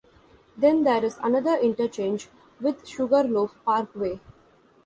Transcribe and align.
Then 0.57 0.83
there 0.83 1.05
is 1.05 1.19
another 1.21 1.57
interchange 1.57 2.27
with 2.59 2.87
Sugarloaf 2.87 3.59
Parkway. 3.63 4.19